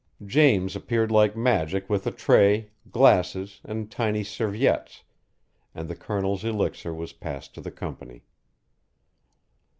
[0.25, 5.03] James appeared like magic with a tray, glasses, and tiny serviettes,
[5.75, 8.23] and the Colonel's elixir was passed to the company.